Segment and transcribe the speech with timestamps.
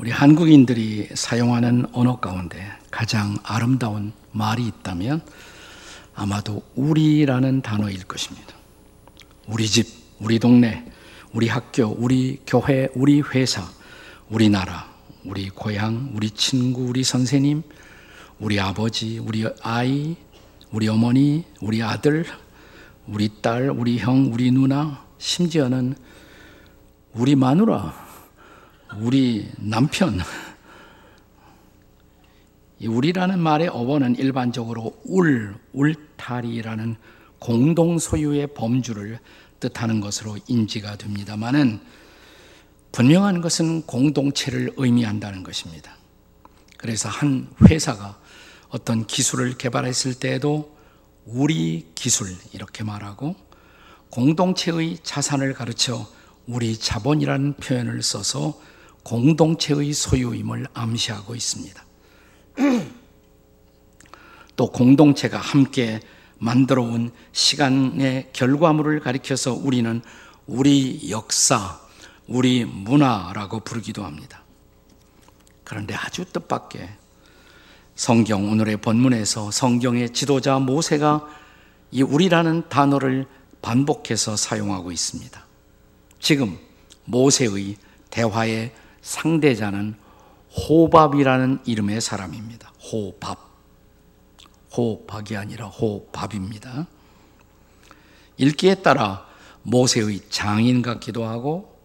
[0.00, 5.20] 우리 한국인들이 사용하는 언어 가운데 가장 아름다운 말이 있다면
[6.14, 8.54] 아마도 우리라는 단어일 것입니다.
[9.46, 9.86] 우리 집,
[10.18, 10.90] 우리 동네,
[11.34, 13.62] 우리 학교, 우리 교회, 우리 회사,
[14.30, 14.90] 우리나라,
[15.22, 17.62] 우리 고향, 우리 친구, 우리 선생님,
[18.38, 20.16] 우리 아버지, 우리 아이,
[20.72, 22.24] 우리 어머니, 우리 아들,
[23.06, 25.94] 우리 딸, 우리 형, 우리 누나, 심지어는
[27.12, 28.09] 우리 마누라,
[28.98, 30.18] 우리 남편.
[32.82, 36.96] 우리라는 말의 어원은 일반적으로 울, 울타리라는
[37.38, 39.18] 공동 소유의 범주를
[39.60, 41.80] 뜻하는 것으로 인지가 됩니다만은
[42.92, 45.94] 분명한 것은 공동체를 의미한다는 것입니다.
[46.76, 48.18] 그래서 한 회사가
[48.70, 50.76] 어떤 기술을 개발했을 때에도
[51.26, 53.36] 우리 기술 이렇게 말하고
[54.08, 56.08] 공동체의 자산을 가르쳐
[56.46, 58.58] 우리 자본이라는 표현을 써서
[59.02, 61.84] 공동체의 소유임을 암시하고 있습니다.
[64.56, 66.00] 또 공동체가 함께
[66.38, 70.02] 만들어 온 시간의 결과물을 가리켜서 우리는
[70.46, 71.80] 우리 역사,
[72.26, 74.42] 우리 문화라고 부르기도 합니다.
[75.64, 76.88] 그런데 아주 뜻밖의
[77.94, 81.28] 성경 오늘의 본문에서 성경의 지도자 모세가
[81.90, 83.26] 이 우리라는 단어를
[83.62, 85.46] 반복해서 사용하고 있습니다.
[86.18, 86.58] 지금
[87.04, 87.76] 모세의
[88.10, 89.94] 대화의 상대자는
[90.68, 92.72] 호밥이라는 이름의 사람입니다.
[92.92, 93.50] 호밥.
[94.76, 96.86] 호박이 아니라 호밥입니다.
[98.36, 99.26] 읽기에 따라
[99.62, 101.78] 모세의 장인 같기도 하고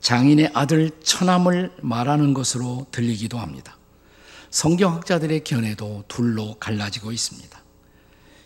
[0.00, 3.76] 장인의 아들 처남을 말하는 것으로 들리기도 합니다.
[4.50, 7.60] 성경학자들의 견해도 둘로 갈라지고 있습니다.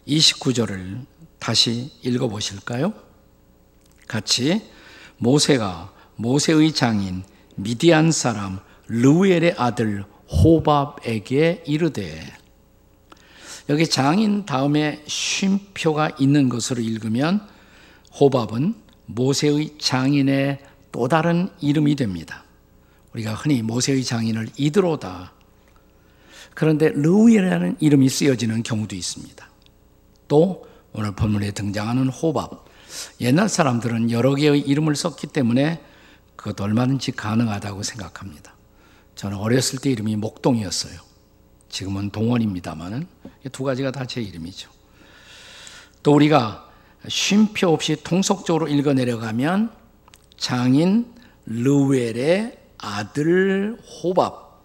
[0.08, 1.06] 29절을
[1.38, 2.94] 다시 읽어 보실까요?
[4.08, 4.68] 같이
[5.18, 7.22] 모세가 모세의 장인
[7.56, 12.40] 미디안 사람 르우엘의 아들 호밥에게 이르되
[13.68, 17.46] 여기 장인 다음에 쉼표가 있는 것으로 읽으면
[18.18, 18.74] 호밥은
[19.06, 20.58] 모세의 장인의
[20.92, 22.44] 또 다른 이름이 됩니다.
[23.12, 25.32] 우리가 흔히 모세의 장인을 이드로다.
[26.54, 29.48] 그런데 르우엘이라는 이름이 쓰여지는 경우도 있습니다.
[30.26, 32.64] 또 오늘 본문에 등장하는 호밥.
[33.20, 35.80] 옛날 사람들은 여러 개의 이름을 썼기 때문에
[36.40, 38.54] 그것 얼마든지 가능하다고 생각합니다.
[39.14, 40.98] 저는 어렸을 때 이름이 목동이었어요.
[41.68, 43.06] 지금은 동원입니다만은
[43.52, 44.70] 두 가지가 다 제 이름이죠.
[46.02, 46.66] 또 우리가
[47.06, 49.70] 쉼표 없이 통속적으로 읽어 내려가면
[50.38, 51.12] 장인
[51.44, 54.62] 르웰의 아들 호밥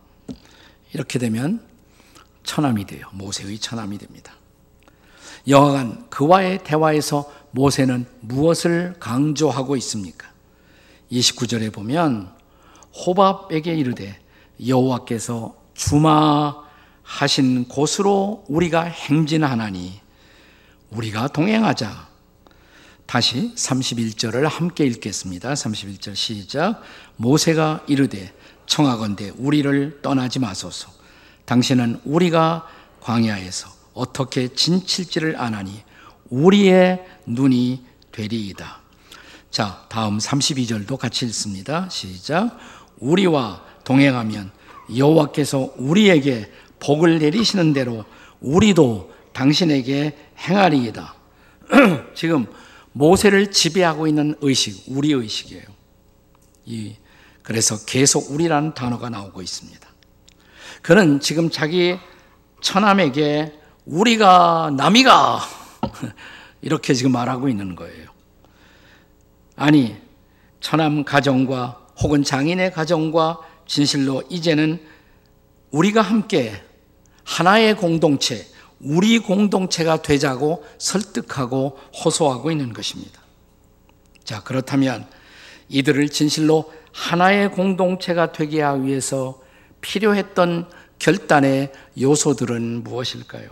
[0.93, 1.61] 이렇게 되면
[2.45, 3.05] 처남이 돼요.
[3.11, 4.33] 모세의 처남이 됩니다.
[5.49, 10.34] 여하간 그와의 대화에서 모세는 무엇을 강조하고 있습니까?
[11.15, 12.31] 29절에 보면
[12.93, 14.19] 호밥에게 이르되
[14.65, 19.99] 여호와께서 주마하신 곳으로 우리가 행진하나니
[20.91, 22.15] 우리가 동행하자.
[23.05, 25.53] 다시 31절을 함께 읽겠습니다.
[25.53, 26.81] 31절 시작.
[27.17, 28.33] 모세가 이르되
[28.65, 30.89] 청하건대 우리를 떠나지 마소서.
[31.45, 32.67] 당신은 우리가
[33.01, 35.83] 광야에서 어떻게 진칠지를 아나니
[36.29, 38.84] 우리의 눈이 되리이다.
[39.55, 41.87] 자, 다음 32절도 같이 읽습니다.
[41.87, 42.57] 시작.
[42.97, 44.51] 우리와 동행하면
[44.97, 46.51] 여호와께서 우리에게
[46.81, 48.03] 복을 내리시는 대로
[48.41, 51.15] 우리도 당신에게 행하리이다.
[52.15, 52.47] 지금
[52.91, 55.63] 모세를 지배하고 있는 의식, 우리 의식이에요.
[56.65, 56.97] 이
[57.41, 59.87] 그래서 계속 우리라는 단어가 나오고 있습니다.
[60.81, 61.97] 그는 지금 자기
[62.59, 63.53] 처남에게
[63.85, 65.39] 우리가 남이가
[66.61, 68.14] 이렇게 지금 말하고 있는 거예요.
[69.55, 69.95] 아니,
[70.59, 74.81] 처남 가정과 혹은 장인의 가정과 진실로 이제는
[75.71, 76.61] 우리가 함께
[77.23, 78.45] 하나의 공동체,
[78.79, 83.21] 우리 공동체가 되자고 설득하고 호소하고 있는 것입니다.
[84.23, 85.07] 자, 그렇다면
[85.69, 89.41] 이들을 진실로 하나의 공동체가 되게 하기 위해서
[89.81, 90.69] 필요했던
[90.99, 93.49] 결단의 요소들은 무엇일까요?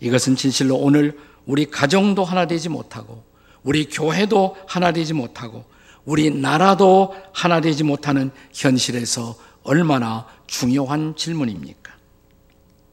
[0.00, 3.24] 이것은 진실로 오늘 우리 가정도 하나 되지 못하고,
[3.66, 5.64] 우리 교회도 하나 되지 못하고,
[6.04, 11.92] 우리 나라도 하나 되지 못하는 현실에서 얼마나 중요한 질문입니까?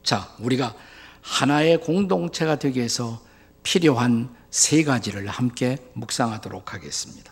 [0.01, 0.73] 자, 우리가
[1.21, 3.21] 하나의 공동체가 되기 위해서
[3.61, 7.31] 필요한 세 가지를 함께 묵상하도록 하겠습니다.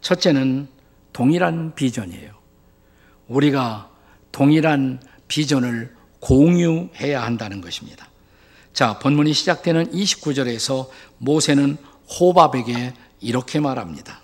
[0.00, 0.68] 첫째는
[1.12, 2.32] 동일한 비전이에요.
[3.26, 3.90] 우리가
[4.30, 8.08] 동일한 비전을 공유해야 한다는 것입니다.
[8.72, 10.88] 자, 본문이 시작되는 29절에서
[11.18, 11.76] 모세는
[12.18, 14.20] 호밥에게 이렇게 말합니다.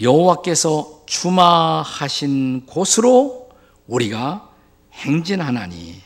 [0.00, 3.48] 여호와께서 주마하신 곳으로
[3.86, 4.48] 우리가
[4.92, 6.00] 행진하나니.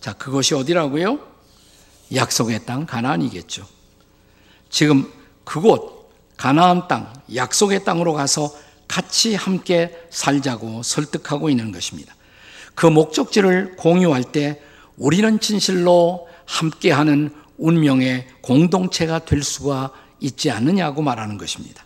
[0.00, 1.18] 자, 그것이 어디라고요?
[2.14, 3.66] 약속의 땅 가나안이겠죠.
[4.70, 5.10] 지금
[5.44, 8.52] 그곳 가나안 땅, 약속의 땅으로 가서
[8.86, 12.14] 같이 함께 살자고 설득하고 있는 것입니다.
[12.74, 14.62] 그 목적지를 공유할 때
[14.96, 21.84] 우리는 진실로 함께하는 운명의 공동체가 될 수가 있지 않느냐고 말하는 것입니다.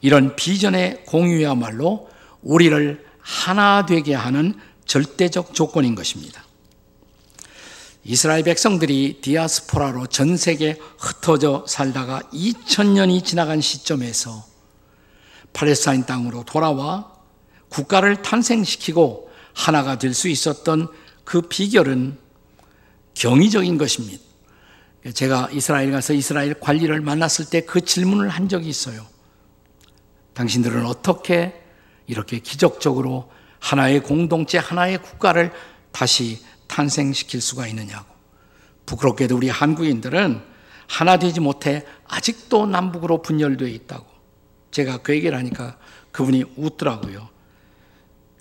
[0.00, 2.08] 이런 비전의 공유야말로
[2.42, 4.54] 우리를 하나 되게 하는
[4.86, 6.44] 절대적 조건인 것입니다.
[8.04, 14.46] 이스라엘 백성들이 디아스포라로 전 세계에 흩어져 살다가 2000년이 지나간 시점에서
[15.52, 17.12] 팔레스타인 땅으로 돌아와
[17.68, 20.88] 국가를 탄생시키고 하나가 될 수 있었던
[21.24, 22.16] 그 비결은
[23.14, 24.27] 경이적인 것입니다.
[25.12, 29.06] 제가 이스라엘 가서 이스라엘 관리를 만났을 때 그 질문을 한 적이 있어요.
[30.34, 31.62] 당신들은 어떻게
[32.06, 33.30] 이렇게 기적적으로
[33.60, 35.52] 하나의 공동체, 하나의 국가를
[35.92, 38.06] 다시 탄생시킬 수가 있느냐고.
[38.86, 40.42] 부끄럽게도 우리 한국인들은
[40.86, 44.06] 하나 되지 못해 아직도 남북으로 분열되어 있다고.
[44.70, 45.76] 제가 그 얘기를 하니까
[46.12, 47.28] 그분이 웃더라고요.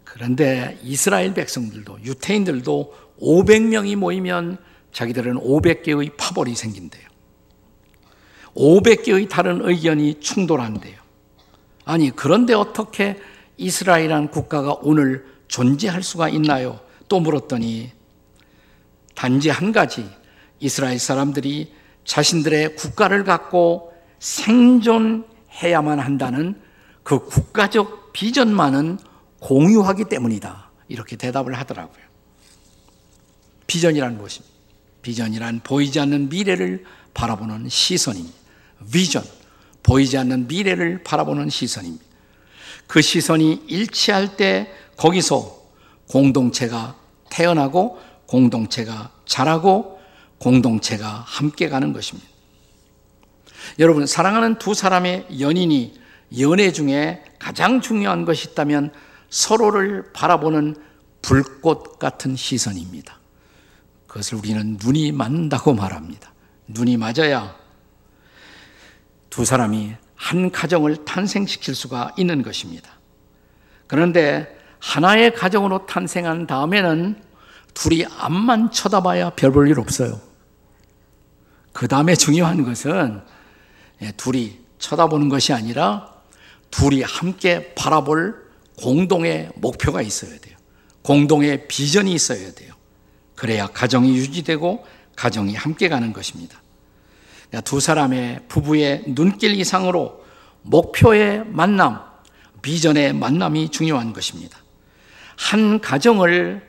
[0.04, 4.58] 그런데 이스라엘 백성들도 유태인들도 500명이 모이면
[4.98, 7.08] 자기들은 500개의 파벌이 생긴대요.
[8.56, 10.98] 500개의 다른 의견이 충돌한대요.
[11.86, 13.16] 아니, 그런데 어떻게
[13.58, 16.80] 이스라엘이라는 국가가 오늘 존재할 수가 있나요?
[17.08, 17.92] 또 물었더니
[19.14, 20.10] 단지 한 가지
[20.60, 21.72] 이스라엘 사람들이
[22.04, 26.60] 자신들의 국가를 갖고 생존해야만 한다는
[27.04, 28.98] 그 국가적 비전만은
[29.42, 30.72] 공유하기 때문이다.
[30.88, 32.04] 이렇게 대답을 하더라고요.
[33.68, 34.57] 비전이란 무엇입니까?
[35.08, 36.84] 비전이란 보이지 않는 미래를
[37.14, 38.36] 바라보는 시선입니다.
[38.92, 39.24] 비전,
[39.82, 42.04] 보이지 않는 미래를 바라보는 시선입니다.
[42.88, 45.62] 그 시선이 일치할 때 거기서
[46.10, 46.98] 공동체가
[47.30, 50.02] 태어나고 공동체가 자라고
[50.40, 52.28] 공동체가 함께 가는 것입니다.
[53.80, 55.98] 여러분, 사랑하는 두 사람의 연인이
[56.38, 58.92] 연애 중에 가장 중요한 것이 있다면
[59.30, 60.76] 서로를 바라보는
[61.22, 63.18] 불꽃 같은 시선입니다.
[64.18, 66.34] 그것을 우리는 눈이 맞는다고 말합니다.
[66.68, 67.56] 눈이 맞아야
[69.30, 72.90] 두 사람이 한 가정을 탄생시킬 수가 있는 것입니다.
[73.86, 77.22] 그런데 하나의 가정으로 탄생한 다음에는
[77.76, 80.20] 둘이 앞만 쳐다봐야 별 볼 일 없어요.
[81.72, 83.22] 그 다음에 중요한 것은
[84.02, 86.12] 예, 둘이 쳐다보는 것이 아니라
[86.72, 88.48] 둘이 함께 바라볼
[88.78, 90.58] 공동의 목표가 있어야 돼요.
[91.04, 92.77] 공동의 비전이 있어야 돼요.
[93.38, 94.86] 그래야 가정이 유지되고
[95.16, 96.60] 가정이 함께 가는 것입니다.
[97.64, 100.26] 두 사람의 부부의 눈길 이상으로
[100.64, 102.02] 목표의 만남,
[102.62, 104.58] 비전의 만남이 중요한 것입니다.
[105.38, 106.68] 한 가정을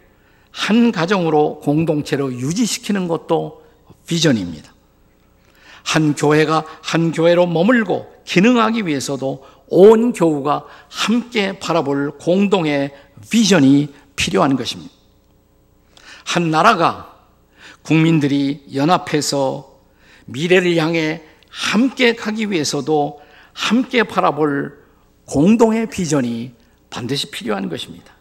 [0.51, 3.65] 한 가정으로 공동체로 유지시키는 것도
[4.07, 4.73] 비전입니다.
[5.85, 12.93] 한 교회가 한 교회로 머물고 기능하기 위해서도 온 교우가 함께 바라볼 공동의
[13.31, 14.98] 비전이 필요한 것입니다.
[16.29, 17.17] 한 나라가
[17.81, 19.81] 국민들이 연합해서
[20.27, 23.23] 미래를 향해 함께 가기 위해서도
[23.55, 24.79] 함께 바라볼
[25.25, 26.53] 공동의 비전이
[26.91, 28.13] 반드시 필요한 것입니다.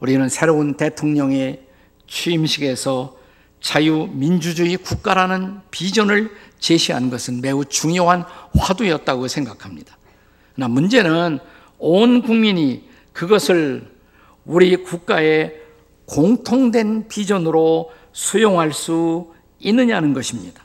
[0.00, 1.66] 우리는 새로운 대통령의
[2.06, 3.16] 취임식에서
[3.62, 9.96] 자유민주주의 국가라는 비전을 제시한 것은 매우 중요한 화두였다고 생각합니다.
[10.54, 11.38] 그러나 문제는
[11.78, 13.90] 온 국민이 그것을
[14.44, 15.67] 우리 국가의
[16.08, 20.64] 공통된 비전으로 수용할 수 있느냐는 것입니다.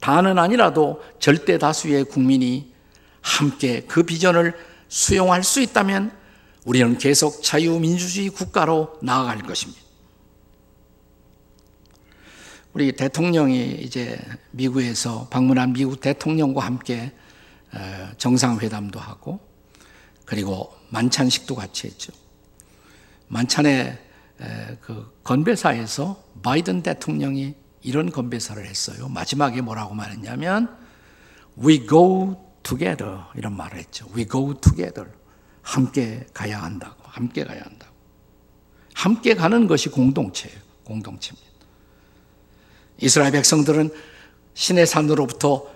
[0.00, 2.72] 다는 아니라도 절대 다수의 국민이
[3.20, 4.54] 함께 그 비전을
[4.88, 6.12] 수용할 수 있다면
[6.64, 9.82] 우리는 계속 자유민주주의 국가로 나아갈 것입니다.
[12.72, 14.18] 우리 대통령이 이제
[14.50, 17.12] 미국에서 방문한 미국 대통령과 함께
[17.72, 19.40] 어, 정상회담도 하고
[20.24, 22.12] 그리고 만찬식도 같이 했죠.
[23.28, 23.98] 만찬에
[24.80, 29.08] 그 건배사에서 바이든 대통령이 이런 건배사를 했어요.
[29.08, 30.76] 마지막에 뭐라고 말했냐면
[31.58, 34.06] We go together 이런 말을 했죠.
[34.14, 35.10] We go together.
[35.62, 36.96] 함께 가야 한다고.
[37.04, 37.92] 함께 가야 한다고.
[38.94, 40.58] 함께 가는 것이 공동체예요.
[40.84, 41.50] 공동체입니다.
[42.98, 43.90] 이스라엘 백성들은
[44.54, 45.66] 신의 산으로부터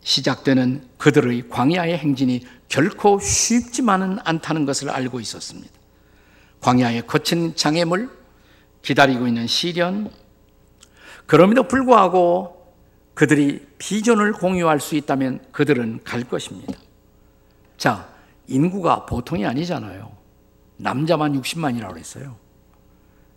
[0.00, 5.72] 시작되는 그들의 광야의 행진이 결코 쉽지만은 않다는 것을 알고 있었습니다.
[6.64, 8.08] 광야의 거친 장애물,
[8.80, 10.10] 기다리고 있는 시련,
[11.26, 12.74] 그럼에도 불구하고
[13.12, 16.72] 그들이 비전을 공유할 수 있다면 그들은 갈 것입니다.
[17.76, 18.08] 자,
[18.46, 20.10] 인구가 보통이 아니잖아요.
[20.78, 22.36] 남자만 60만이라고 그랬어요.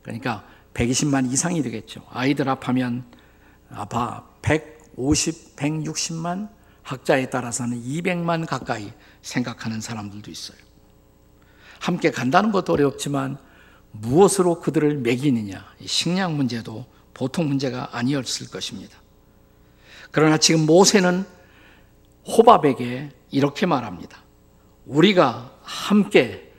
[0.04, 2.06] 그러니까 120만 이상이 되겠죠.
[2.10, 3.04] 아이들 합하면
[3.70, 6.48] 아파 150, 160만
[6.82, 10.67] 학자에 따라서는 200만 가까이 생각하는 사람들도 있어요.
[11.80, 13.38] 함께 간다는 것도 어렵지만
[13.92, 18.98] 무엇으로 그들을 먹이느냐 식량 문제도 보통 문제가 아니었을 것입니다.
[20.12, 21.26] 그러나 지금 모세는
[22.28, 24.24] 호밥에게 이렇게 말합니다.
[24.86, 26.52] 우리가 함께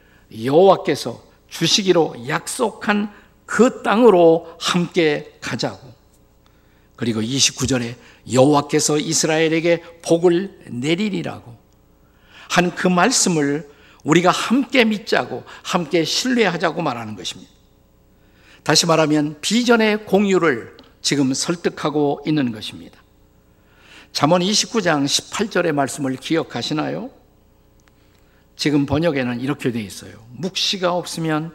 [0.44, 3.12] 여호와께서 주시기로 약속한
[3.46, 5.96] 그 땅으로 함께 가자고.
[6.96, 7.94] 그리고 29절에
[8.32, 11.56] 여호와께서 이스라엘에게 복을 내리리라고
[12.50, 13.70] 한 그 말씀을
[14.04, 17.50] 우리가 함께 믿자고 함께 신뢰하자고 말하는 것입니다.
[18.62, 23.00] 다시 말하면 비전의 공유를 지금 설득하고 있는 것입니다.
[24.12, 27.10] 잠언 29장 18절의 말씀을 기억하시나요?
[28.56, 30.26] 지금 번역에는 이렇게 되어 있어요.
[30.32, 31.54] 묵시가 없으면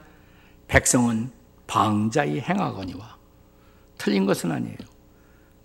[0.67, 1.31] 백성은
[1.67, 3.17] 방자히 행하거니와
[3.97, 4.77] 틀린 것은 아니에요.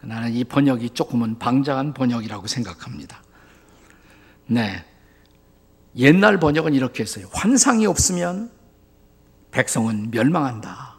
[0.03, 3.23] 나는 이 번역이 조금은 방자한 번역이라고 생각합니다.
[4.47, 4.85] 네.
[5.99, 7.29] 옛날 번역은 이렇게 했어요.
[7.33, 8.51] 환상이 없으면
[9.51, 10.97] 백성은 멸망한다.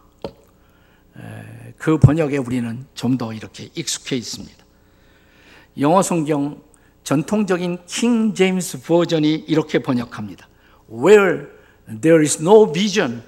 [1.77, 4.65] 그 번역에 우리는 좀 더 이렇게 익숙해 있습니다.
[5.79, 6.61] 영어 성경
[7.03, 10.47] 전통적인 킹 제임스 버전이 이렇게 번역합니다.
[10.91, 11.47] Where
[12.01, 13.23] there is no vision,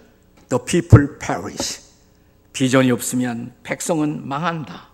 [0.49, 1.81] the people perish.
[2.53, 4.89] 비전이 없으면 백성은 망한다.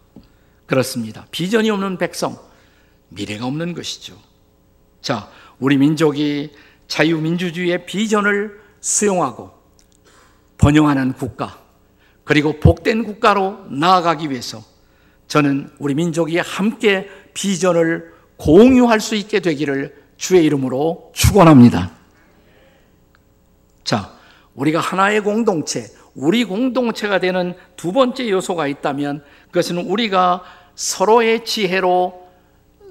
[0.67, 1.25] 그렇습니다.
[1.31, 2.37] 비전이 없는 백성,
[3.09, 4.15] 미래가 없는 것이죠.
[5.01, 5.29] 자,
[5.59, 6.51] 우리 민족이
[6.87, 9.51] 자유민주주의의 비전을 수용하고
[10.57, 11.59] 번영하는 국가,
[12.23, 14.61] 그리고 복된 국가로 나아가기 위해서
[15.27, 21.91] 저는 우리 민족이 함께 비전을 공유할 수 있게 되기를 주의 이름으로 축원합니다.
[23.83, 24.13] 자,
[24.55, 30.43] 우리가 하나의 공동체, 우리 공동체가 되는 두 번째 요소가 있다면 그것은 우리가
[30.75, 32.27] 서로의 지혜로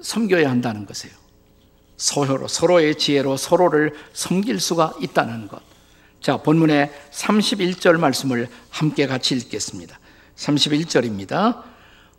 [0.01, 1.26] 섬겨야 한다는 것이에요.
[1.97, 5.61] 서로, 서로의 지혜로 서로를 섬길 수가 있다는 것.
[6.21, 9.99] 자, 본문의 31절 말씀을 함께 같이 읽겠습니다.
[10.35, 11.63] 31절입니다.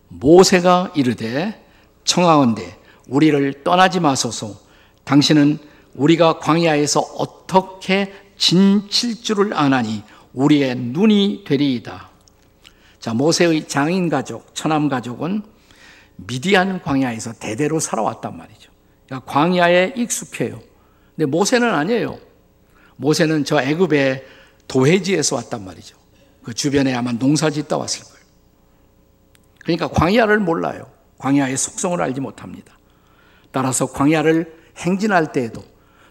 [0.09, 1.65] 모세가 이르되
[2.05, 4.59] 청하건대 우리를 떠나지 마소서
[5.05, 5.59] 당신은
[5.95, 12.09] 우리가 광야에서 어떻게 진칠 줄을 아나니 우리의 눈이 되리이다.
[13.01, 15.43] 자, 모세의 장인 가족, 처남 가족은
[16.17, 18.68] 미디안 광야에서 대대로 살아왔단 말이죠.
[19.09, 20.61] 그러니까 광야에 익숙해요.
[21.17, 22.19] 근데 모세는 아니에요.
[22.97, 24.25] 모세는 저 애굽의
[24.69, 25.97] 도해지에서 왔단 말이죠.
[26.45, 28.19] 그 주변에 아마 농사 짓다 왔을 거예요.
[29.65, 30.87] 그러니까 광야를 몰라요.
[31.19, 32.79] 광야의 속성을 알지 못합니다.
[33.51, 35.65] 따라서 광야를 행진할 때에도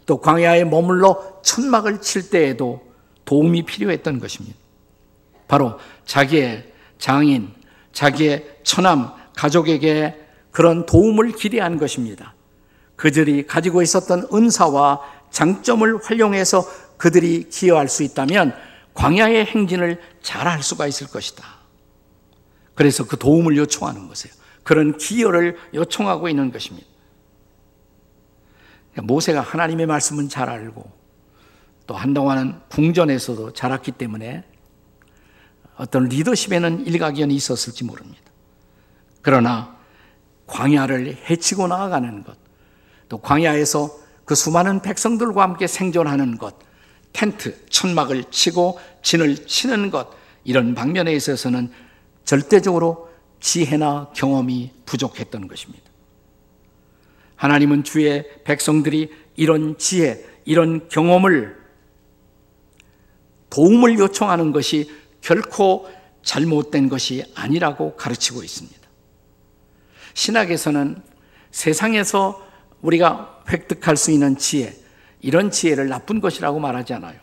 [0.05, 2.81] 또 광야에 머물러 천막을 칠 때에도
[3.25, 4.57] 도움이 필요했던 것입니다.
[5.47, 7.53] 바로 자기의 장인,
[7.93, 10.15] 자기의 처남, 가족에게
[10.51, 12.33] 그런 도움을 기대한 것입니다.
[12.97, 14.99] 그들이 가지고 있었던 은사와
[15.31, 16.65] 장점을 활용해서
[16.97, 18.53] 그들이 기여할 수 있다면
[18.93, 21.45] 광야의 행진을 잘 할 수가 있을 것이다.
[22.73, 24.35] 그래서 그 도움을 요청하는 것이에요.
[24.63, 26.85] 그런 기여를 요청하고 있는 것입니다.
[28.95, 30.91] 모세가 하나님의 말씀은 잘 알고
[31.85, 34.43] 또 한동안은 궁전에서도 자랐기 때문에
[35.77, 38.23] 어떤 리더십에는 일가견이 있었을지 모릅니다.
[39.21, 39.77] 그러나
[40.47, 42.35] 광야를 헤치고 나아가는 것,
[43.09, 43.89] 또 광야에서
[44.25, 46.55] 그 수많은 백성들과 함께 생존하는 것,
[47.13, 50.09] 텐트, 천막을 치고 진을 치는 것,
[50.43, 51.71] 이런 방면에 있어서는
[52.25, 53.09] 절대적으로
[53.39, 55.85] 지혜나 경험이 부족했던 것입니다.
[57.35, 61.57] 하나님은 주의 백성들이 이런 지혜, 이런 경험을
[63.49, 65.89] 도움을 요청하는 것이 결코
[66.23, 68.77] 잘못된 것이 아니라고 가르치고 있습니다.
[70.13, 71.01] 신학에서는
[71.51, 72.46] 세상에서
[72.81, 74.75] 우리가 획득할 수 있는 지혜,
[75.22, 77.19] 이런 지혜를 나쁜 것이라고 말하지 않아요.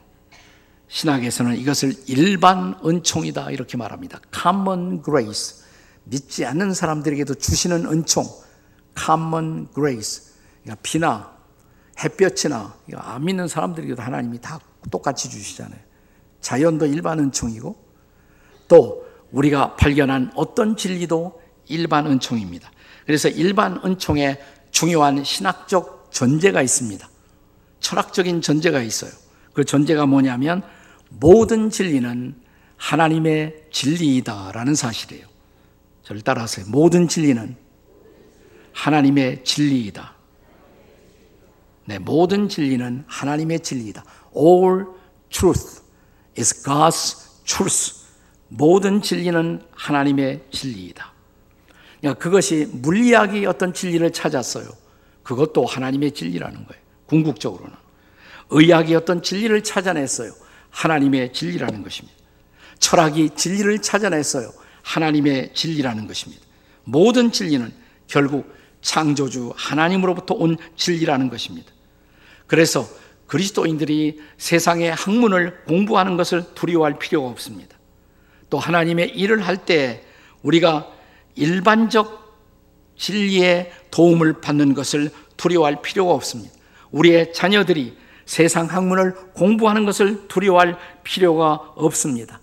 [0.89, 4.21] 신학에서는 이것을 일반 은총이다 이렇게 말합니다.
[4.33, 5.65] common grace.
[6.05, 8.25] 믿지 않는 사람들에게도 주시는 은총.
[8.99, 10.35] common grace.
[10.63, 11.35] 그러니까 비나
[12.03, 15.81] 햇볕이나 안 믿는 사람들에게도 하나님이 다 똑같이 주시잖아요.
[16.41, 17.77] 자연도 일반 은총이고
[18.69, 22.71] 또 우리가 발견한 어떤 진리도 일반 은총입니다.
[23.07, 24.39] 그래서 일반 은총에
[24.85, 27.09] 중요한 신학적 전제가 있습니다.
[27.81, 29.11] 철학적인 전제가 있어요.
[29.55, 30.63] 그 전제가 뭐냐면
[31.09, 32.35] 모든 진리는
[32.77, 35.27] 하나님의 진리이다라는 사실이에요.
[36.03, 36.67] 저를 따라하세요.
[36.69, 37.57] 모든 진리는
[38.75, 40.15] 하나님의 진리이다.
[41.87, 44.05] 네, 모든 진리는 하나님의 진리이다.
[44.37, 44.85] All
[45.31, 45.81] truth
[46.37, 48.05] is God's truth.
[48.49, 51.14] 모든 진리는 하나님의 진리이다.
[52.13, 54.69] 그것이 물리학이 어떤 진리를 찾았어요.
[55.23, 56.83] 그것도 하나님의 진리라는 거예요.
[57.07, 57.73] 궁극적으로는.
[58.51, 60.33] 의학이 어떤 진리를 찾아냈어요.
[60.69, 62.15] 하나님의 진리라는 것입니다.
[62.79, 64.53] 철학이 진리를 찾아냈어요.
[64.83, 66.43] 하나님의 진리라는 것입니다.
[66.85, 67.73] 모든 진리는
[68.07, 71.73] 결국 창조주 하나님으로부터 온 진리라는 것입니다.
[72.47, 72.87] 그래서
[73.27, 77.79] 그리스도인들이 세상의 학문을 공부하는 것을 두려워할 필요가 없습니다.
[78.51, 80.05] 또 하나님의 일을 할 때
[80.43, 80.94] 우리가
[81.35, 82.25] 일반적
[82.97, 86.55] 진리의 도움을 받는 것을 두려워할 필요가 없습니다.
[86.91, 92.41] 우리의 자녀들이 세상 학문을 공부하는 것을 두려워할 필요가 없습니다.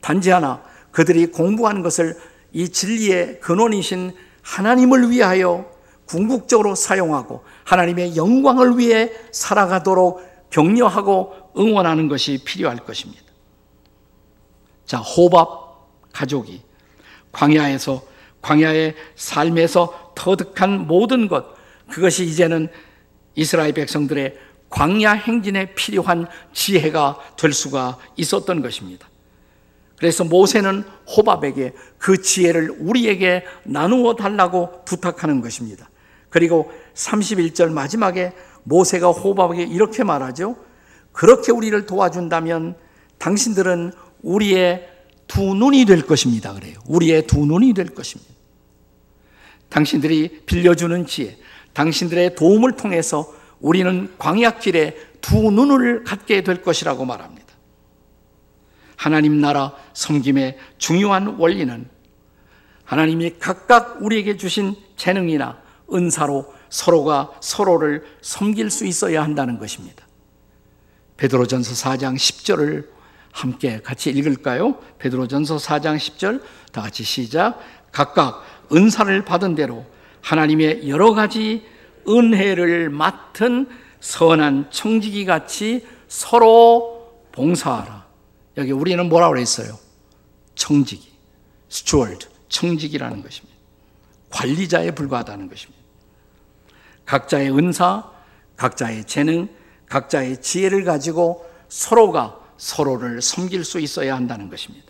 [0.00, 0.62] 단지 하나
[0.92, 2.16] 그들이 공부하는 것을
[2.52, 5.70] 이 진리의 근원이신 하나님을 위하여
[6.06, 13.24] 궁극적으로 사용하고 하나님의 영광을 위해 살아가도록 격려하고 응원하는 것이 필요할 것입니다.
[14.84, 16.62] 자, 호밥 가족이
[17.32, 18.02] 광야에서
[18.42, 21.46] 광야의 삶에서 터득한 모든 것
[21.90, 22.68] 그것이 이제는
[23.34, 24.38] 이스라엘 백성들의
[24.70, 29.08] 광야 행진에 필요한 지혜가 될 수가 있었던 것입니다.
[29.98, 30.84] 그래서 모세는
[31.16, 35.88] 호밥에게 그 지혜를 우리에게 나누어 달라고 부탁하는 것입니다.
[36.28, 38.32] 그리고 31절 마지막에
[38.64, 40.56] 모세가 호밥에게 이렇게 말하죠.
[41.12, 42.76] 그렇게 우리를 도와준다면
[43.18, 44.95] 당신들은 우리의
[45.26, 46.52] 두 눈이 될 것입니다.
[46.52, 46.78] 그래요.
[46.86, 48.32] 우리의 두 눈이 될 것입니다.
[49.68, 51.36] 당신들이 빌려주는 지혜,
[51.72, 57.46] 당신들의 도움을 통해서 우리는 광약길에 두 눈을 갖게 될 것이라고 말합니다.
[58.96, 61.88] 하나님 나라 섬김의 중요한 원리는
[62.84, 65.60] 하나님이 각각 우리에게 주신 재능이나
[65.92, 70.06] 은사로 서로가 서로를 섬길 수 있어야 한다는 것입니다.
[71.16, 72.95] 베드로전서 4장 10절을
[73.36, 74.78] 함께 같이 읽을까요?
[74.98, 76.40] 베드로전서 4장 10절
[76.72, 77.60] 다 같이 시작.
[77.92, 79.84] 각각 은사를 받은 대로
[80.22, 81.62] 하나님의 여러 가지
[82.08, 83.68] 은혜를 맡은
[84.00, 88.06] 선한 청지기 같이 서로 봉사하라.
[88.56, 89.78] 여기 우리는 뭐라고 그랬어요?
[90.54, 91.12] 청지기,
[91.68, 93.54] 스튜어드, 청지기라는 것입니다.
[94.30, 95.82] 관리자에 불과하다는 것입니다.
[97.04, 98.10] 각자의 은사,
[98.56, 99.50] 각자의 재능,
[99.90, 104.86] 각자의 지혜를 가지고 서로가 서로를 섬길 수 있어야 한다는 것입니다.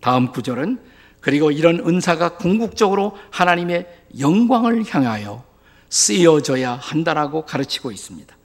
[0.00, 0.80] 다음 구절은
[1.20, 3.86] 그리고 이런 은사가 궁극적으로 하나님의
[4.18, 5.44] 영광을 향하여
[5.88, 8.36] 쓰여져야 한다라고 가르치고 있습니다.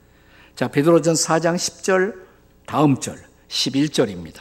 [0.56, 2.14] 자, 베드로전 4장 10절
[2.66, 3.18] 다음 절
[3.48, 4.40] 11절입니다.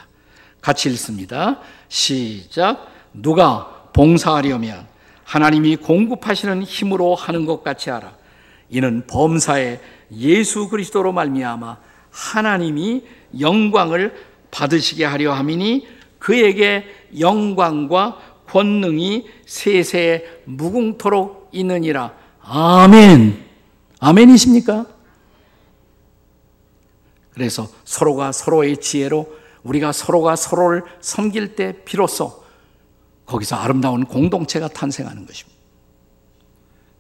[0.62, 1.60] 같이 읽습니다.
[1.90, 2.88] 시작.
[3.14, 4.88] 누가 봉사하려면
[5.24, 8.16] 하나님이 공급하시는 힘으로 하는 것 같이 하라.
[8.70, 9.80] 이는 범사에
[10.14, 11.78] 예수 그리스도로 말미암아
[12.14, 13.04] 하나님이
[13.40, 14.14] 영광을
[14.52, 15.88] 받으시게 하려 함이니
[16.20, 16.86] 그에게
[17.20, 22.14] 영광과 권능이 세세 무궁토록 있느니라.
[22.42, 23.44] 아멘.
[24.00, 24.86] 아멘이십니까?
[27.32, 32.44] 그래서 서로가 서로의 지혜로 우리가 서로가 서로를 섬길 때 비로소
[33.26, 35.60] 거기서 아름다운 공동체가 탄생하는 것입니다.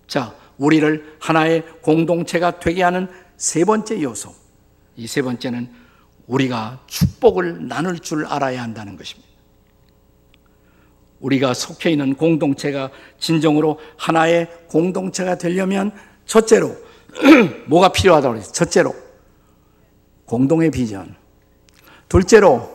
[0.07, 4.42] 자, 우리를 하나의 공동체가 되게 하는 세 번째 요소.
[4.95, 5.69] 이 세 번째는
[6.27, 9.31] 우리가 축복을 나눌 줄 알아야 한다는 것입니다.
[11.19, 15.91] 우리가 속해 있는 공동체가 진정으로 하나의 공동체가 되려면
[16.25, 16.75] 첫째로
[17.67, 18.53] 뭐가 필요하다고 그랬어요?
[18.53, 18.95] 첫째로
[20.25, 21.15] 공동의 비전.
[22.09, 22.73] 둘째로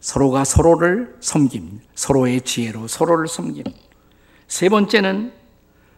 [0.00, 3.64] 서로가 서로를 섬김, 서로의 지혜로 서로를 섬김.
[4.46, 5.32] 세 번째는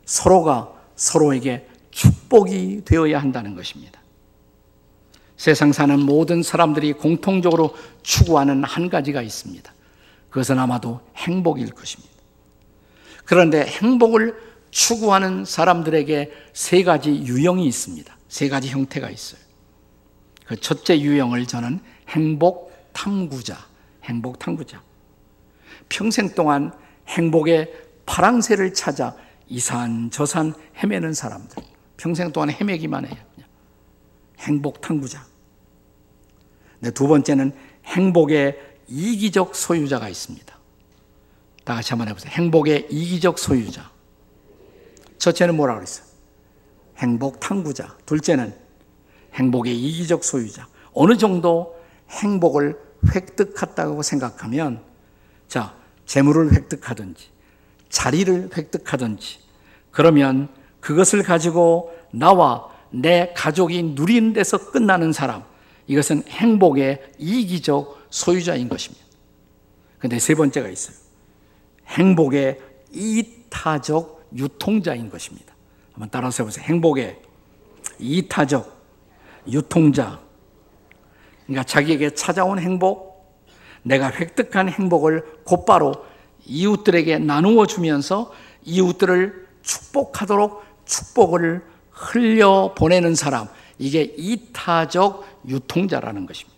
[0.05, 4.03] 서로가 서로에게 축복이 되어야 한다는 것입니다.
[5.39, 9.73] 세상 사는 모든 사람들이 공통적으로 추구하는 한 가지가 있습니다.
[10.29, 12.15] 그것은 아마도 행복일 것입니다.
[13.25, 14.35] 그런데 행복을
[14.71, 18.15] 추구하는 사람들에게 세 가지 유형이 있습니다.
[18.29, 19.41] 세 가지 형태가 있어요.
[20.45, 21.81] 그 첫째 유형을 저는
[22.11, 23.57] 행복 탐구자,
[24.05, 24.83] 행복 탐구자.
[25.89, 26.73] 평생 동안
[27.09, 27.73] 행복의
[28.05, 29.17] 파랑새를 찾아
[29.49, 31.76] 이산 저산 헤매는 사람들.
[31.97, 33.17] 평생 동안 헤매기만 해요.
[34.39, 35.25] 행복 탐구자.
[36.81, 37.53] 네, 두 번째는
[37.85, 40.57] 행복의 이기적 소유자가 있습니다.
[41.65, 42.31] 다 같이 한번 해보세요.
[42.33, 43.91] 행복의 이기적 소유자.
[45.19, 46.07] 첫째는 뭐라 그랬어요?
[46.99, 47.97] 행복 탐구자.
[48.07, 48.55] 둘째는
[49.35, 50.69] 행복의 이기적 소유자.
[50.93, 51.77] 어느 정도
[52.11, 52.79] 행복을
[53.15, 54.83] 획득했다고 생각하면
[55.49, 57.29] 자, 재물을 획득하든지
[57.89, 59.39] 자리를 획득하든지
[59.91, 60.49] 그러면
[60.87, 65.43] 그것을 가지고 나와 내 가족이 누리는 데서 끝나는 사람,
[65.89, 69.05] 이것은 행복의 이기적 소유자인 것입니다.
[69.99, 70.97] 근데 세 번째가 있어요.
[71.89, 72.61] 행복의
[72.93, 75.57] 이타적 유통자인 것입니다.
[75.93, 76.65] 한번 따라서 해보세요.
[76.65, 77.19] 행복의
[77.99, 78.73] 이타적
[79.49, 80.21] 유통자.
[81.47, 83.43] 그러니까 자기에게 찾아온 행복,
[83.83, 86.07] 내가 획득한 행복을 곧바로
[86.45, 93.49] 이웃들에게 나누어 주면서 이웃들을 축복하도록 축복을 흘려 보내는 사람.
[93.79, 96.57] 이게 이타적 유통자라는 것입니다.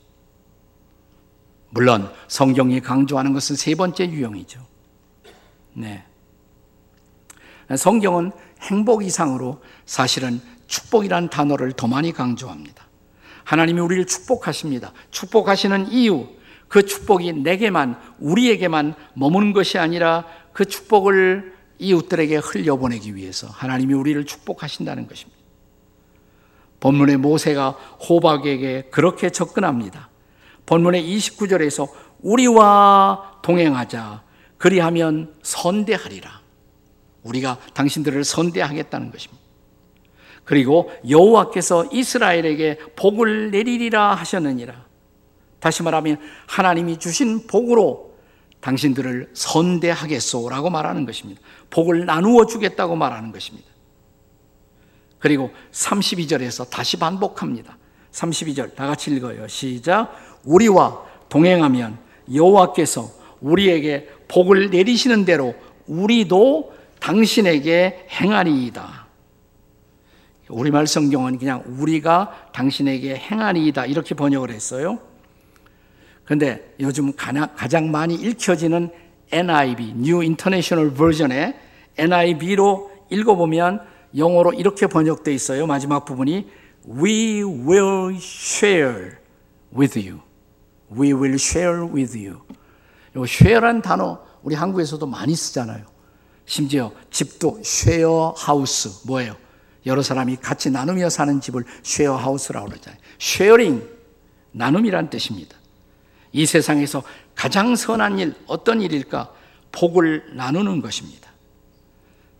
[1.70, 4.64] 물론 성경이 강조하는 것은 세 번째 유형이죠.
[5.74, 6.04] 네.
[7.76, 12.86] 성경은 행복 이상으로 사실은 축복이란 단어를 더 많이 강조합니다.
[13.44, 14.92] 하나님이 우리를 축복하십니다.
[15.10, 16.28] 축복하시는 이유,
[16.68, 25.06] 그 축복이 내게만, 우리에게만 머무는 것이 아니라 그 축복을 이웃들에게 흘려보내기 위해서 하나님이 우리를 축복하신다는
[25.06, 25.38] 것입니다.
[26.80, 27.70] 본문의 모세가
[28.08, 30.08] 호박에게 그렇게 접근합니다.
[30.66, 31.88] 본문의 29절에서
[32.20, 34.22] 우리와 동행하자.
[34.58, 36.40] 그리하면 선대하리라.
[37.22, 39.42] 우리가 당신들을 선대하겠다는 것입니다.
[40.44, 44.86] 그리고 여호와께서 이스라엘에게 복을 내리리라 하셨느니라.
[45.60, 48.08] 다시 말하면 하나님이 주신 복으로
[48.61, 51.40] 당신들을 선대하겠소라고 말하는 것입니다.
[51.71, 53.68] 복을 나누어 주겠다고 말하는 것입니다.
[55.18, 57.77] 그리고 32절에서 다시 반복합니다.
[58.12, 59.47] 32절 다 같이 읽어요.
[59.49, 60.12] 시작.
[60.44, 61.99] 우리와 동행하면
[62.33, 65.55] 여호와께서 우리에게 복을 내리시는 대로
[65.87, 69.09] 우리도 당신에게 행하리이다.
[70.49, 74.99] 우리말 성경은 그냥 우리가 당신에게 행하리이다 이렇게 번역을 했어요.
[76.28, 78.90] 근데 요즘 가장 많이 읽혀지는
[79.32, 81.54] NIV, New International Version의
[81.96, 83.80] NIV로 읽어보면
[84.14, 85.66] 영어로 이렇게 번역되어 있어요.
[85.66, 86.46] 마지막 부분이
[86.86, 89.12] We will share
[89.74, 90.20] with you.
[90.94, 92.40] We will share with you.
[93.16, 95.86] 이 share란 단어 우리 한국에서도 많이 쓰잖아요.
[96.44, 99.34] 심지어 집도 share house 뭐예요?
[99.86, 103.00] 여러 사람이 같이 나누며 사는 집을 share house라고 그러잖아요.
[103.18, 103.82] sharing
[104.52, 105.56] 나눔이란 뜻입니다.
[106.32, 107.02] 이 세상에서
[107.34, 109.32] 가장 선한 일 어떤 일일까?
[109.72, 111.28] 복을 나누는 것입니다.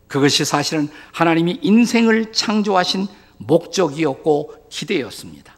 [0.07, 3.07] 그것이 사실은 하나님이 인생을 창조하신
[3.39, 5.57] 목적이었고 기대였습니다.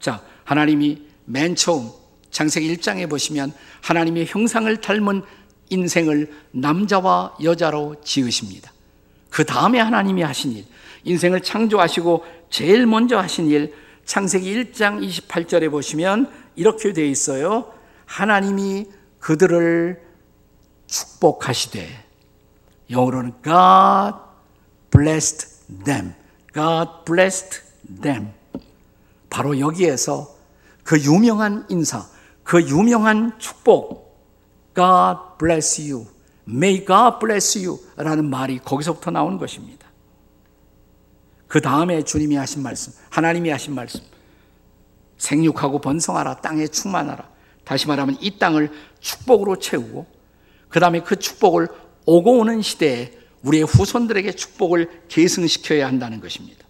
[0.00, 1.90] 자, 하나님이 맨 처음
[2.30, 5.22] 창세기 1장에 보시면 하나님의 형상을 닮은
[5.70, 8.72] 인생을 남자와 여자로 지으십니다.
[9.30, 10.64] 그 다음에 하나님이 하신 일,
[11.04, 17.72] 인생을 창조하시고 제일 먼저 하신 일, 창세기 1장 28절에 보시면 이렇게 되어 있어요.
[18.06, 18.86] 하나님이
[19.20, 20.02] 그들을
[20.86, 21.88] 축복하시되
[22.90, 24.18] 영어로는 God
[24.90, 26.14] blessed them.
[26.52, 27.60] God blessed
[28.02, 28.32] them.
[29.28, 30.34] 바로 여기에서
[30.82, 32.06] 그 유명한 인사,
[32.42, 34.16] 그 유명한 축복,
[34.74, 36.06] God bless you.
[36.48, 37.78] May God bless you.
[37.96, 39.86] 라는 말이 거기서부터 나오는 것입니다.
[41.48, 44.00] 그 다음에 주님이 하신 말씀, 하나님이 하신 말씀.
[45.18, 47.28] 생육하고 번성하라, 땅에 충만하라.
[47.64, 50.06] 다시 말하면 이 땅을 축복으로 채우고,
[50.68, 51.68] 그 다음에 그 축복을
[52.06, 56.64] 오고 오는 시대에 우리의 후손들에게 축복을 계승시켜야 한다는 것입니다.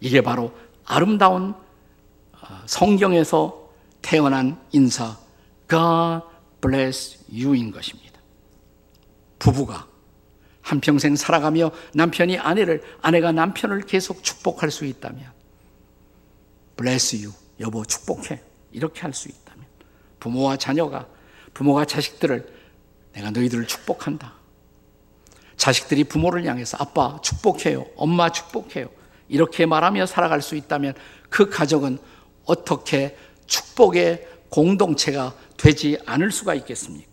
[0.00, 0.52] 이게 바로
[0.84, 1.54] 아름다운
[2.32, 3.70] 어, 성경에서
[4.02, 5.16] 태어난 인사
[5.68, 6.24] God
[6.60, 8.18] bless you인 것입니다.
[9.38, 9.86] 부부가
[10.62, 15.39] 한평생 살아가며 남편이 아내를 아내가 남편을 계속 축복할 수 있다면
[16.80, 19.66] bless you 여보 축복해 이렇게 할 수 있다면
[20.18, 21.06] 부모와 자녀가
[21.52, 22.60] 부모가 자식들을
[23.12, 24.32] 내가 너희들을 축복한다.
[25.56, 27.86] 자식들이 부모를 향해서 아빠 축복해요.
[27.96, 28.88] 엄마 축복해요.
[29.28, 30.94] 이렇게 말하며 살아갈 수 있다면
[31.28, 31.98] 그 가정은
[32.44, 33.16] 어떻게
[33.46, 37.10] 축복의 공동체가 되지 않을 수가 있겠습니까?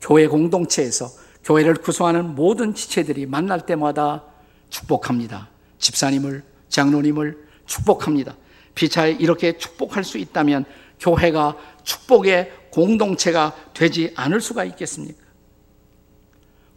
[0.00, 1.08] 교회 공동체에서
[1.44, 4.24] 교회를 구성하는 모든 지체들이 만날 때마다
[4.70, 5.48] 축복합니다.
[5.78, 8.36] 집사님을, 장로님을 축복합니다.
[8.74, 10.64] 피차에 이렇게 축복할 수 있다면
[11.00, 15.22] 교회가 축복의 공동체가 되지 않을 수가 있겠습니까?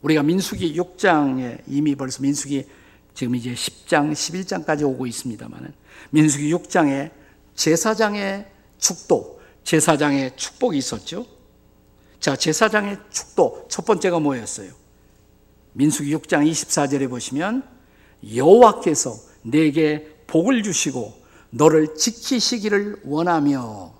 [0.01, 2.65] 우리가 민수기 6장에 이미 벌써 민수기
[3.13, 5.73] 지금 이제 10장, 11장까지 오고 있습니다만은
[6.11, 7.11] 민수기 6장에
[7.55, 8.45] 제사장의
[8.77, 11.25] 축도, 제사장의 축복이 있었죠.
[12.19, 14.71] 자, 제사장의 축도 첫 번째가 뭐였어요?
[15.73, 17.63] 민수기 6장 24절에 보시면
[18.35, 23.93] 여호와께서 내게 복을 주시고 너를 지키시기를 원하며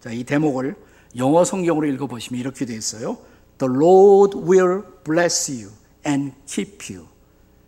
[0.00, 0.76] 자, 이 대목을
[1.16, 3.18] 영어 성경으로 읽어 보시면 이렇게 되어 있어요.
[3.58, 5.72] The Lord will bless you
[6.06, 7.08] and keep you.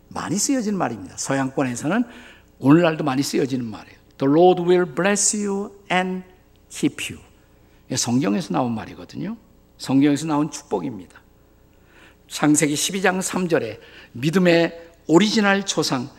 [0.07, 1.17] 많이 쓰여진 말입니다.
[1.17, 2.03] 서양권에서는
[2.59, 3.97] 오늘날도 많이 쓰여지는 말이에요.
[4.17, 6.23] The Lord will bless you and
[6.69, 7.23] keep you.
[7.95, 9.35] 성경에서 나온 말이거든요.
[9.77, 11.21] 성경에서 나온 축복입니다.
[12.27, 13.79] 창세기 12장 3절에
[14.11, 16.09] 믿음의 오리지널 조상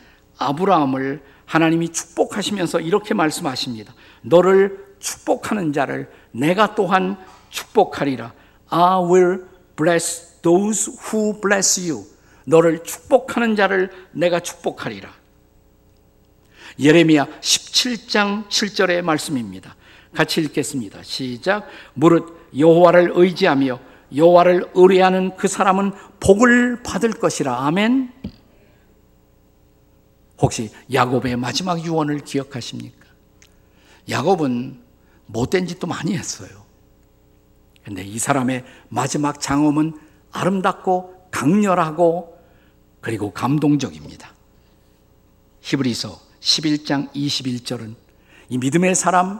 [0.47, 3.93] 아브라함을 하나님이 축복하시면서 이렇게 말씀하십니다.
[4.21, 7.17] 너를 축복하는 자를 내가 또한
[7.49, 8.33] 축복하리라.
[8.69, 12.05] I will bless those who bless you.
[12.45, 15.09] 너를 축복하는 자를 내가 축복하리라.
[16.79, 19.75] 예레미야 17장 7절의 말씀입니다.
[20.13, 21.03] 같이 읽겠습니다.
[21.03, 21.67] 시작.
[21.93, 23.79] 무릇 여호와를 의지하며
[24.15, 27.65] 여호와를 의뢰하는 그 사람은 복을 받을 것이라.
[27.65, 28.11] 아멘.
[30.41, 33.05] 혹시 야곱의 마지막 유언을 기억하십니까?
[34.09, 34.81] 야곱은
[35.27, 36.49] 못된 짓도 많이 했어요.
[37.83, 39.97] 근데 이 사람의 마지막 장엄은
[40.31, 42.39] 아름답고 강렬하고
[42.99, 44.33] 그리고 감동적입니다.
[45.61, 47.95] 히브리서 11장 21절은
[48.49, 49.39] 이 믿음의 사람,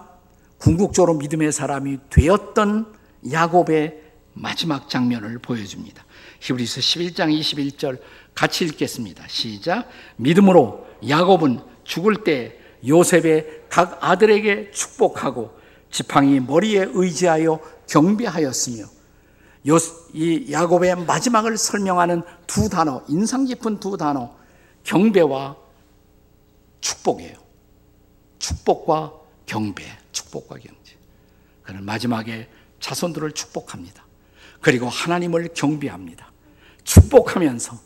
[0.58, 2.94] 궁극적으로 믿음의 사람이 되었던
[3.32, 4.02] 야곱의
[4.34, 6.06] 마지막 장면을 보여줍니다.
[6.40, 8.00] 히브리서 11장 21절
[8.34, 9.28] 같이 읽겠습니다.
[9.28, 9.90] 시작.
[10.16, 15.52] 믿음으로 야곱은 죽을 때 요셉의 각 아들에게 축복하고
[15.90, 18.86] 지팡이 머리에 의지하여 경배하였으며
[20.14, 24.34] 이 야곱의 마지막을 설명하는 두 단어, 인상 깊은 두 단어,
[24.84, 25.56] 경배와
[26.80, 27.36] 축복이에요.
[28.40, 29.14] 축복과
[29.46, 30.96] 경배, 축복과 경제.
[31.62, 34.04] 그는 마지막에 자손들을 축복합니다.
[34.62, 36.32] 그리고 하나님을 경배합니다.
[36.84, 37.80] 축복하면서,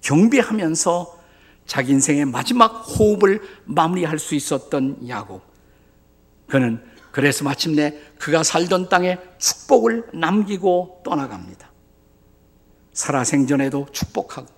[0.00, 1.23] 경배하면서
[1.66, 5.42] 자기 인생의 마지막 호흡을 마무리할 수 있었던 야곱.
[6.46, 11.70] 그는 그래서 마침내 그가 살던 땅에 축복을 남기고 떠나갑니다.
[12.92, 14.48] 살아생전에도 축복하고,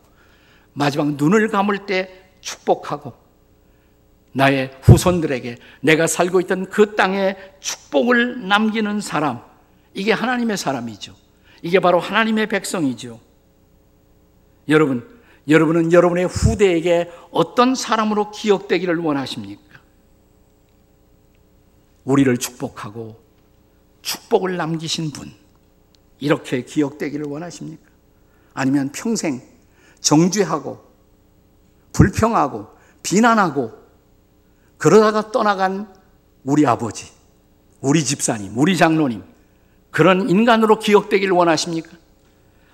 [0.72, 3.12] 마지막 눈을 감을 때 축복하고,
[4.32, 9.42] 나의 후손들에게 내가 살고 있던 그 땅에 축복을 남기는 사람,
[9.92, 11.14] 이게 하나님의 사람이죠.
[11.62, 13.20] 이게 바로 하나님의 백성이죠.
[14.68, 15.15] 여러분,
[15.48, 19.80] 여러분은 여러분의 후대에게 어떤 사람으로 기억되기를 원하십니까?
[22.04, 23.20] 우리를 축복하고
[24.02, 25.32] 축복을 남기신 분,
[26.20, 27.90] 이렇게 기억되기를 원하십니까?
[28.54, 29.42] 아니면 평생
[30.00, 30.84] 정죄하고
[31.92, 32.68] 불평하고
[33.02, 33.72] 비난하고
[34.78, 35.92] 그러다가 떠나간
[36.44, 37.12] 우리 아버지,
[37.80, 39.22] 우리 집사님, 우리 장로님,
[39.90, 41.96] 그런 인간으로 기억되기를 원하십니까?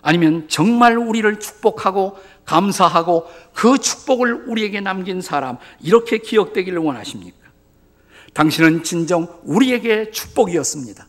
[0.02, 7.38] 아니면 정말 우리를 축복하고 감사하고 그 축복을 우리에게 남긴 사람, 이렇게 기억되기를 원하십니까?
[8.34, 11.06] 당신은 진정 우리에게 축복이었습니다.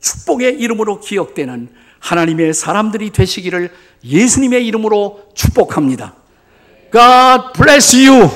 [0.00, 3.72] 축복의 이름으로 기억되는 하나님의 사람들이 되시기를
[4.04, 6.14] 예수님의 이름으로 축복합니다.
[6.92, 8.30] God bless you.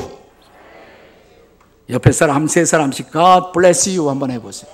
[1.88, 4.70] 옆에 사람 한세 사람씩 God bless you 한번 해보세요.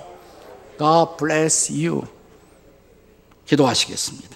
[0.77, 2.01] God bless you.
[3.45, 4.28] 기도하시겠습니다.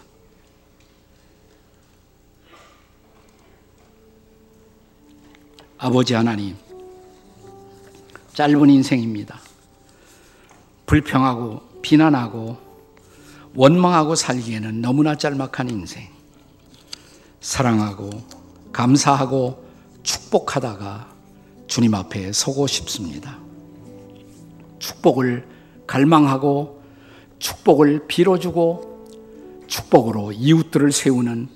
[5.84, 6.56] 아버지 하나님,
[8.36, 9.38] 짧은 인생입니다.
[10.86, 12.56] 불평하고 비난하고
[13.54, 16.08] 원망하고 살기에는 너무나 짤막한 인생.
[17.42, 18.10] 사랑하고
[18.72, 19.62] 감사하고
[20.04, 21.14] 축복하다가
[21.68, 23.38] 주님 앞에 서고 싶습니다.
[24.80, 25.46] 축복을
[25.86, 26.82] 갈망하고
[27.40, 31.50] 축복을 빌어주고 축복으로 이웃들을 세우는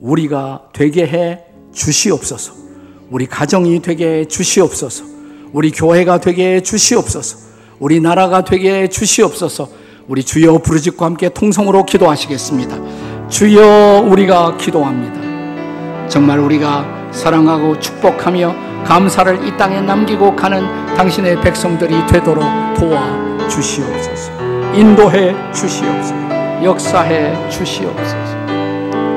[0.00, 2.63] 우리가 되게 해 주시옵소서.
[3.10, 5.04] 우리 가정이 되게 주시옵소서.
[5.52, 7.38] 우리 교회가 되게 주시옵소서.
[7.78, 9.68] 우리 나라가 되게 주시옵소서.
[10.08, 13.28] 우리 주여 부르짖고 함께 통성으로 기도하시겠습니다.
[13.28, 16.08] 주여 우리가 기도합니다.
[16.08, 20.62] 정말 우리가 사랑하고 축복하며 감사를 이 땅에 남기고 가는
[20.96, 22.44] 당신의 백성들이 되도록
[22.76, 24.32] 도와 주시옵소서.
[24.74, 26.64] 인도해 주시옵소서.
[26.64, 28.34] 역사해 주시옵소서.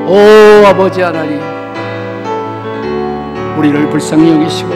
[0.06, 1.57] 오 아버지 하나님
[3.58, 4.70] 우리를 불쌍히 여기시고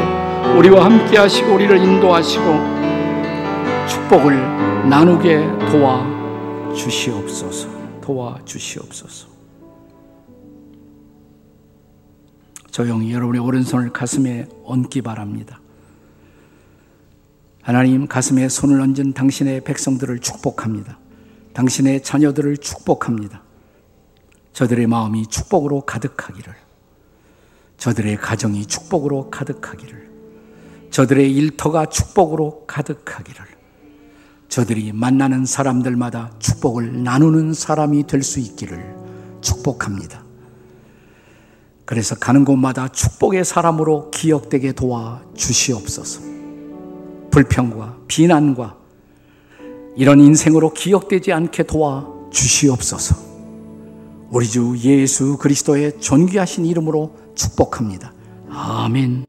[0.59, 2.45] 우리와 함께 하시고 우리를 인도하시고
[3.88, 5.38] 축복을 나누게
[5.71, 6.05] 도와
[6.75, 7.68] 주시옵소서.
[8.01, 9.29] 도와 주시옵소서.
[12.73, 15.61] 조용히 여러분의 오른손을 가슴에 얹기 바랍니다.
[17.62, 20.99] 하나님 가슴에 손을 얹은 당신의 백성들을 축복합니다.
[21.53, 23.42] 당신의 자녀들을 축복합니다.
[24.53, 26.62] 저들의 마음이 축복으로 가득하기를
[27.83, 30.09] 저들의 가정이 축복으로 가득하기를,
[30.92, 33.45] 저들의 일터가 축복으로 가득하기를,
[34.49, 38.95] 저들이 만나는 사람들마다 축복을 나누는 사람이 될 수 있기를
[39.40, 40.23] 축복합니다.
[41.85, 46.21] 그래서 가는 곳마다 축복의 사람으로 기억되게 도와 주시옵소서.
[47.33, 48.77] 불평과 비난과
[49.97, 53.16] 이런 인생으로 기억되지 않게 도와 주시옵소서.
[54.31, 58.12] 우리 주 예수 그리스도의 존귀하신 이름으로 축복합니다.
[58.51, 59.27] 아멘.